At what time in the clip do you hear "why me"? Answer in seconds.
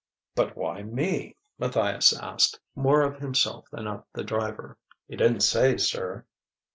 0.57-1.37